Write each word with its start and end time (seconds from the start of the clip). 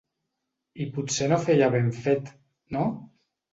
I 0.85 0.87
potser 0.95 1.27
no 1.35 1.39
feia 1.45 1.69
ben 1.77 1.93
fet, 2.01 2.35
no? 2.79 2.91